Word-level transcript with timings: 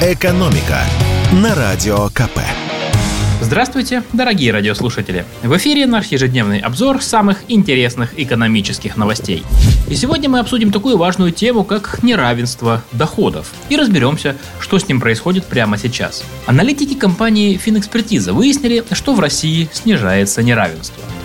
«Экономика» 0.00 0.78
на 1.32 1.56
Радио 1.56 2.06
КП. 2.10 2.38
Здравствуйте, 3.40 4.04
дорогие 4.12 4.52
радиослушатели! 4.52 5.24
В 5.42 5.56
эфире 5.56 5.86
наш 5.86 6.06
ежедневный 6.06 6.60
обзор 6.60 7.02
самых 7.02 7.38
интересных 7.48 8.16
экономических 8.16 8.96
новостей. 8.96 9.42
И 9.88 9.96
сегодня 9.96 10.28
мы 10.28 10.38
обсудим 10.38 10.70
такую 10.70 10.98
важную 10.98 11.32
тему, 11.32 11.64
как 11.64 12.00
неравенство 12.04 12.84
доходов. 12.92 13.52
И 13.70 13.76
разберемся, 13.76 14.36
что 14.60 14.78
с 14.78 14.86
ним 14.86 15.00
происходит 15.00 15.46
прямо 15.46 15.76
сейчас. 15.76 16.22
Аналитики 16.46 16.94
компании 16.94 17.56
Финэкспертиза 17.56 18.32
выяснили, 18.32 18.84
что 18.92 19.14
в 19.14 19.18
России 19.18 19.68
снижается 19.72 20.44
неравенство– 20.44 21.02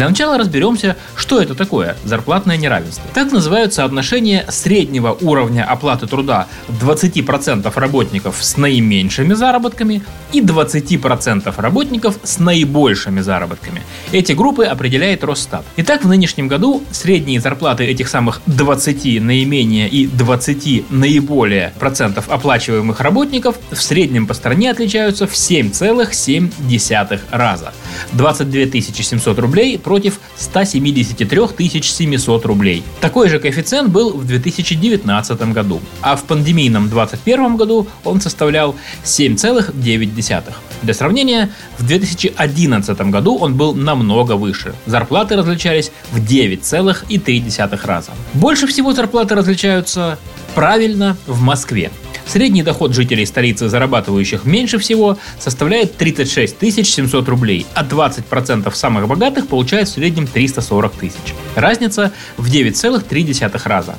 для 0.00 0.08
начала 0.08 0.38
разберемся, 0.38 0.96
что 1.14 1.42
это 1.42 1.54
такое 1.54 1.94
зарплатное 2.04 2.56
неравенство. 2.56 3.04
Так 3.12 3.32
называются 3.32 3.84
отношения 3.84 4.46
среднего 4.48 5.14
уровня 5.20 5.62
оплаты 5.70 6.06
труда 6.06 6.46
20% 6.68 7.70
работников 7.78 8.36
с 8.40 8.56
наименьшими 8.56 9.34
заработками 9.34 10.02
и 10.32 10.40
20% 10.40 11.52
работников 11.60 12.16
с 12.22 12.38
наибольшими 12.38 13.20
заработками. 13.20 13.82
Эти 14.10 14.32
группы 14.32 14.64
определяет 14.64 15.22
Росстат. 15.22 15.66
Итак, 15.76 16.02
в 16.02 16.08
нынешнем 16.08 16.48
году 16.48 16.82
средние 16.92 17.38
зарплаты 17.38 17.84
этих 17.84 18.08
самых 18.08 18.40
20 18.46 19.20
наименее 19.20 19.86
и 19.86 20.06
20 20.06 20.90
наиболее 20.90 21.74
процентов 21.78 22.30
оплачиваемых 22.30 23.00
работников 23.00 23.56
в 23.70 23.82
среднем 23.82 24.26
по 24.26 24.32
стране 24.32 24.70
отличаются 24.70 25.26
в 25.26 25.34
7,7 25.34 27.20
раза. 27.30 27.74
22 28.12 28.80
700 28.80 29.38
рублей 29.38 29.78
против 29.90 30.20
173 30.36 31.82
700 31.82 32.46
рублей. 32.46 32.84
Такой 33.00 33.28
же 33.28 33.40
коэффициент 33.40 33.88
был 33.88 34.12
в 34.12 34.24
2019 34.24 35.52
году, 35.52 35.80
а 36.00 36.14
в 36.14 36.22
пандемийном 36.22 36.88
2021 36.88 37.56
году 37.56 37.88
он 38.04 38.20
составлял 38.20 38.76
7,9. 39.04 40.42
Для 40.82 40.94
сравнения, 40.94 41.50
в 41.76 41.84
2011 41.84 43.00
году 43.10 43.36
он 43.36 43.56
был 43.56 43.74
намного 43.74 44.36
выше. 44.36 44.74
Зарплаты 44.86 45.34
различались 45.34 45.90
в 46.12 46.18
9,3 46.24 47.80
раза. 47.84 48.12
Больше 48.34 48.68
всего 48.68 48.92
зарплаты 48.92 49.34
различаются 49.34 50.20
правильно 50.54 51.16
в 51.26 51.40
Москве. 51.40 51.90
Средний 52.26 52.62
доход 52.62 52.94
жителей 52.94 53.26
столицы, 53.26 53.68
зарабатывающих 53.68 54.44
меньше 54.44 54.78
всего, 54.78 55.18
составляет 55.38 55.96
36 55.96 56.56
700 56.86 57.28
рублей, 57.28 57.66
а 57.74 57.84
20% 57.84 58.72
самых 58.74 59.08
богатых 59.08 59.48
получают 59.48 59.88
в 59.88 59.92
среднем 59.92 60.26
340 60.26 60.92
тысяч. 60.92 61.34
Разница 61.54 62.12
в 62.36 62.50
9,3 62.50 63.60
раза. 63.64 63.96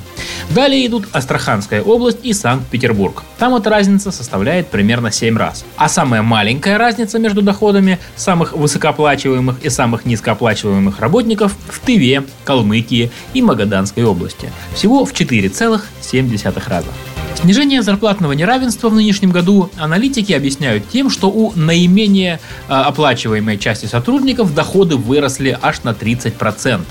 Далее 0.50 0.86
идут 0.86 1.08
Астраханская 1.12 1.82
область 1.82 2.18
и 2.22 2.32
Санкт-Петербург. 2.32 3.22
Там 3.38 3.54
эта 3.54 3.70
разница 3.70 4.10
составляет 4.10 4.68
примерно 4.68 5.10
7 5.10 5.36
раз. 5.36 5.64
А 5.76 5.88
самая 5.88 6.22
маленькая 6.22 6.78
разница 6.78 7.18
между 7.18 7.42
доходами 7.42 7.98
самых 8.16 8.52
высокооплачиваемых 8.54 9.62
и 9.62 9.70
самых 9.70 10.04
низкооплачиваемых 10.04 11.00
работников 11.00 11.56
в 11.68 11.80
Тыве, 11.80 12.24
Калмыкии 12.44 13.10
и 13.34 13.42
Магаданской 13.42 14.04
области. 14.04 14.50
Всего 14.74 15.04
в 15.04 15.12
4,7 15.12 16.68
раза. 16.68 16.88
Снижение 17.34 17.82
зарплатного 17.82 18.32
неравенства 18.32 18.88
в 18.88 18.94
нынешнем 18.94 19.30
году 19.30 19.70
аналитики 19.76 20.32
объясняют 20.32 20.88
тем, 20.88 21.10
что 21.10 21.28
у 21.28 21.52
наименее 21.56 22.40
а, 22.68 22.84
оплачиваемой 22.84 23.58
части 23.58 23.86
сотрудников 23.86 24.54
доходы 24.54 24.96
выросли 24.96 25.58
аж 25.60 25.82
на 25.82 25.90
30% 25.90 26.82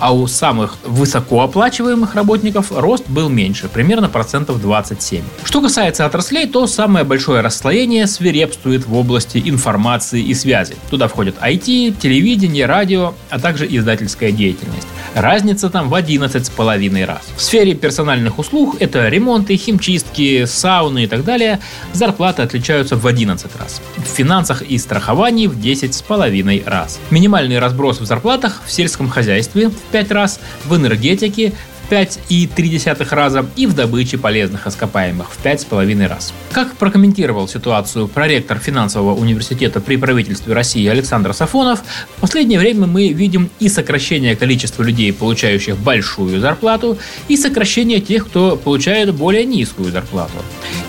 а 0.00 0.12
у 0.12 0.26
самых 0.26 0.76
высокооплачиваемых 0.84 2.14
работников 2.14 2.72
рост 2.72 3.08
был 3.08 3.28
меньше, 3.28 3.68
примерно 3.68 4.08
процентов 4.08 4.60
27. 4.60 5.22
Что 5.44 5.60
касается 5.60 6.06
отраслей, 6.06 6.46
то 6.46 6.66
самое 6.66 7.04
большое 7.04 7.42
расслоение 7.42 8.06
свирепствует 8.06 8.86
в 8.86 8.96
области 8.96 9.42
информации 9.44 10.22
и 10.22 10.34
связи. 10.34 10.74
Туда 10.90 11.06
входят 11.08 11.36
IT, 11.40 11.96
телевидение, 12.00 12.66
радио, 12.66 13.14
а 13.28 13.38
также 13.38 13.66
издательская 13.66 14.32
деятельность. 14.32 14.88
Разница 15.14 15.70
там 15.70 15.88
в 15.88 15.94
11,5 15.94 17.04
раз. 17.04 17.22
В 17.36 17.42
сфере 17.42 17.74
персональных 17.74 18.38
услуг, 18.38 18.76
это 18.80 19.08
ремонты, 19.08 19.56
химчистки, 19.56 20.44
сауны 20.46 21.04
и 21.04 21.06
так 21.06 21.24
далее, 21.24 21.60
зарплаты 21.92 22.42
отличаются 22.42 22.96
в 22.96 23.06
11 23.06 23.56
раз. 23.56 23.82
В 23.96 24.06
финансах 24.06 24.62
и 24.62 24.78
страховании 24.78 25.46
в 25.46 25.58
10,5 25.58 26.68
раз. 26.68 26.98
Минимальный 27.10 27.58
разброс 27.58 28.00
в 28.00 28.06
зарплатах 28.06 28.62
в 28.64 28.72
сельском 28.72 29.08
хозяйстве 29.08 29.70
5 29.90 30.10
раз, 30.10 30.40
в 30.64 30.74
энергетике 30.76 31.52
5,3 31.90 33.14
раза 33.14 33.44
и 33.56 33.66
в 33.66 33.74
добыче 33.74 34.16
полезных 34.16 34.66
ископаемых 34.66 35.32
в 35.32 35.44
5,5 35.44 36.06
раз. 36.06 36.32
Как 36.52 36.76
прокомментировал 36.76 37.48
ситуацию 37.48 38.06
проректор 38.06 38.58
финансового 38.58 39.18
университета 39.18 39.80
при 39.80 39.96
правительстве 39.96 40.54
России 40.54 40.86
Александр 40.86 41.34
Сафонов, 41.34 41.82
в 42.16 42.20
последнее 42.20 42.58
время 42.58 42.86
мы 42.86 43.08
видим 43.08 43.50
и 43.58 43.68
сокращение 43.68 44.36
количества 44.36 44.84
людей, 44.84 45.12
получающих 45.12 45.76
большую 45.76 46.40
зарплату, 46.40 46.96
и 47.28 47.36
сокращение 47.36 48.00
тех, 48.00 48.26
кто 48.26 48.56
получает 48.56 49.12
более 49.14 49.44
низкую 49.44 49.90
зарплату. 49.90 50.34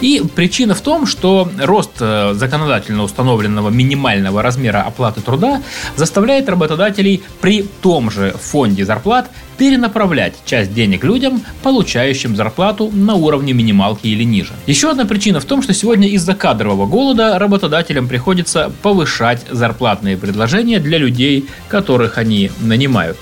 И 0.01 0.21
причина 0.35 0.75
в 0.75 0.81
том, 0.81 1.07
что 1.07 1.49
рост 1.57 1.91
э, 1.99 2.33
законодательно 2.35 3.03
установленного 3.03 3.69
минимального 3.69 4.41
размера 4.41 4.81
оплаты 4.81 5.21
труда 5.21 5.61
заставляет 5.95 6.47
работодателей 6.49 7.23
при 7.41 7.63
том 7.81 8.11
же 8.11 8.35
фонде 8.39 8.85
зарплат 8.85 9.29
перенаправлять 9.61 10.33
часть 10.43 10.73
денег 10.73 11.03
людям, 11.03 11.43
получающим 11.61 12.35
зарплату 12.35 12.89
на 12.91 13.13
уровне 13.13 13.53
минималки 13.53 14.07
или 14.07 14.23
ниже. 14.23 14.53
Еще 14.65 14.89
одна 14.89 15.05
причина 15.05 15.39
в 15.39 15.45
том, 15.45 15.61
что 15.61 15.71
сегодня 15.71 16.07
из-за 16.07 16.33
кадрового 16.33 16.87
голода 16.87 17.37
работодателям 17.37 18.07
приходится 18.07 18.71
повышать 18.81 19.45
зарплатные 19.51 20.17
предложения 20.17 20.79
для 20.79 20.97
людей, 20.97 21.45
которых 21.67 22.17
они 22.17 22.49
нанимают. 22.59 23.19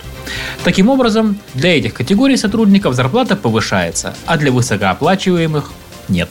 Таким 0.64 0.88
образом, 0.88 1.38
для 1.56 1.78
этих 1.78 1.94
категорий 1.94 2.38
сотрудников 2.38 2.96
зарплата 2.96 3.36
повышается, 3.36 4.16
а 4.26 4.38
для 4.38 4.54
высокооплачиваемых 4.54 5.74
нет. 6.10 6.30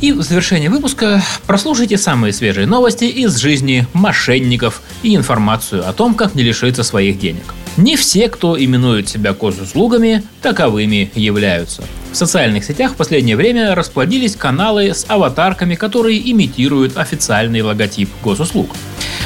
И 0.00 0.12
в 0.12 0.22
завершение 0.22 0.70
выпуска 0.70 1.22
прослушайте 1.46 1.96
самые 1.96 2.32
свежие 2.32 2.66
новости 2.66 3.04
из 3.04 3.36
жизни 3.36 3.86
мошенников 3.92 4.82
и 5.02 5.16
информацию 5.16 5.88
о 5.88 5.92
том, 5.92 6.14
как 6.14 6.34
не 6.34 6.42
лишиться 6.42 6.82
своих 6.82 7.18
денег. 7.18 7.54
Не 7.76 7.96
все, 7.96 8.28
кто 8.28 8.62
именует 8.62 9.08
себя 9.08 9.32
госуслугами, 9.34 10.22
таковыми 10.40 11.10
являются. 11.14 11.82
В 12.12 12.16
социальных 12.16 12.64
сетях 12.64 12.92
в 12.92 12.96
последнее 12.96 13.36
время 13.36 13.74
расплодились 13.74 14.36
каналы 14.36 14.94
с 14.94 15.04
аватарками, 15.08 15.74
которые 15.74 16.30
имитируют 16.30 16.96
официальный 16.96 17.60
логотип 17.60 18.08
госуслуг. 18.22 18.70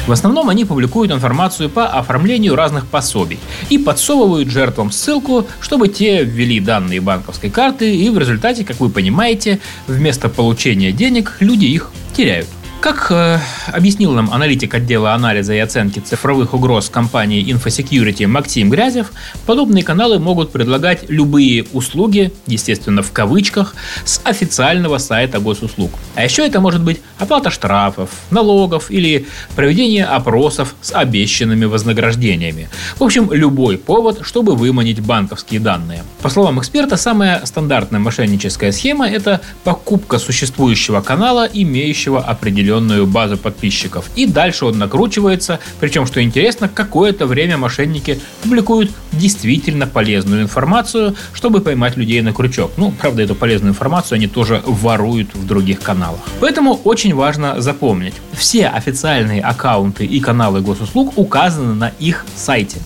В 0.07 0.11
основном 0.11 0.49
они 0.49 0.65
публикуют 0.65 1.11
информацию 1.11 1.69
по 1.69 1.87
оформлению 1.87 2.55
разных 2.55 2.87
пособий 2.87 3.39
и 3.69 3.77
подсовывают 3.77 4.49
жертвам 4.49 4.91
ссылку, 4.91 5.47
чтобы 5.59 5.89
те 5.89 6.23
ввели 6.23 6.59
данные 6.59 7.01
банковской 7.01 7.49
карты, 7.49 7.95
и 7.95 8.09
в 8.09 8.17
результате, 8.17 8.65
как 8.65 8.79
вы 8.79 8.89
понимаете, 8.89 9.59
вместо 9.87 10.27
получения 10.27 10.91
денег 10.91 11.37
люди 11.39 11.65
их 11.65 11.91
теряют. 12.13 12.47
Как 12.81 13.11
э, 13.11 13.37
объяснил 13.67 14.11
нам 14.13 14.33
аналитик 14.33 14.73
отдела 14.73 15.13
анализа 15.13 15.53
и 15.53 15.59
оценки 15.59 15.99
цифровых 15.99 16.55
угроз 16.55 16.89
компании 16.89 17.45
InfoSecurity 17.45 18.25
Максим 18.25 18.71
Грязев, 18.71 19.11
подобные 19.45 19.83
каналы 19.83 20.17
могут 20.17 20.51
предлагать 20.51 21.07
любые 21.07 21.65
услуги, 21.73 22.33
естественно 22.47 23.03
в 23.03 23.11
кавычках, 23.11 23.75
с 24.03 24.19
официального 24.23 24.97
сайта 24.97 25.39
госуслуг. 25.39 25.91
А 26.15 26.23
еще 26.23 26.43
это 26.43 26.59
может 26.59 26.81
быть 26.81 27.01
оплата 27.19 27.51
штрафов, 27.51 28.09
налогов 28.31 28.89
или 28.89 29.27
проведение 29.55 30.05
опросов 30.05 30.73
с 30.81 30.91
обещанными 30.91 31.65
вознаграждениями. 31.65 32.67
В 32.97 33.03
общем, 33.03 33.31
любой 33.31 33.77
повод, 33.77 34.21
чтобы 34.23 34.55
выманить 34.55 35.01
банковские 35.01 35.59
данные. 35.59 36.03
По 36.23 36.29
словам 36.29 36.59
эксперта, 36.59 36.97
самая 36.97 37.45
стандартная 37.45 37.99
мошенническая 37.99 38.71
схема– 38.71 39.07
это 39.09 39.39
покупка 39.63 40.17
существующего 40.17 41.01
канала, 41.01 41.47
имеющего 41.53 42.19
определенную 42.21 42.70
определенную 42.71 43.05
базу 43.05 43.37
подписчиков. 43.37 44.09
И 44.15 44.25
дальше 44.25 44.65
он 44.65 44.77
накручивается, 44.77 45.59
причем, 45.79 46.05
что 46.05 46.21
интересно, 46.21 46.69
какое-то 46.69 47.25
время 47.25 47.57
мошенники 47.57 48.19
публикуют 48.43 48.91
действительно 49.11 49.87
полезную 49.87 50.41
информацию, 50.41 51.15
чтобы 51.33 51.59
поймать 51.61 51.97
людей 51.97 52.21
на 52.21 52.33
крючок. 52.33 52.71
Ну, 52.77 52.91
правда, 52.91 53.23
эту 53.23 53.35
полезную 53.35 53.71
информацию 53.71 54.15
они 54.15 54.27
тоже 54.27 54.61
воруют 54.65 55.33
в 55.33 55.45
других 55.45 55.81
каналах. 55.81 56.21
Поэтому 56.39 56.79
очень 56.83 57.13
важно 57.13 57.61
запомнить, 57.61 58.13
все 58.31 58.67
официальные 58.67 59.41
аккаунты 59.41 60.05
и 60.05 60.19
каналы 60.19 60.61
госуслуг 60.61 61.13
указаны 61.17 61.75
на 61.75 61.91
их 61.99 62.25
сайте. 62.35 62.77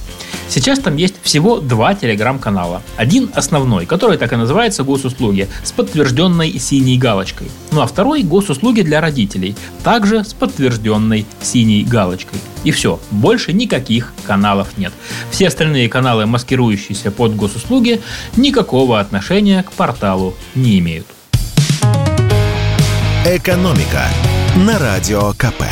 Сейчас 0.47 0.79
там 0.79 0.95
есть 0.95 1.15
всего 1.21 1.59
два 1.59 1.95
телеграм-канала. 1.95 2.81
Один 2.97 3.29
основной, 3.33 3.85
который 3.85 4.17
так 4.17 4.31
и 4.33 4.35
называется 4.35 4.83
«Госуслуги», 4.83 5.47
с 5.63 5.71
подтвержденной 5.71 6.59
синей 6.59 6.97
галочкой. 6.97 7.49
Ну 7.71 7.81
а 7.81 7.87
второй– 7.87 8.23
«Госуслуги 8.23 8.81
для 8.81 9.01
родителей», 9.01 9.55
также 9.83 10.23
с 10.23 10.33
подтвержденной 10.33 11.25
синей 11.41 11.83
галочкой. 11.83 12.39
И 12.63 12.71
все, 12.71 12.99
больше 13.11 13.53
никаких 13.53 14.13
каналов 14.23 14.77
нет. 14.77 14.93
Все 15.31 15.47
остальные 15.47 15.89
каналы, 15.89 16.25
маскирующиеся 16.25 17.11
под 17.11 17.35
госуслуги, 17.35 18.01
никакого 18.35 18.99
отношения 18.99 19.63
к 19.63 19.71
порталу 19.71 20.35
не 20.53 20.79
имеют. 20.79 21.07
«Экономика» 23.25 24.05
на 24.55 24.77
Радио 24.77 25.33
КП. 25.33 25.63